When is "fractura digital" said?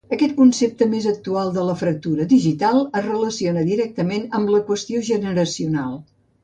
1.83-2.81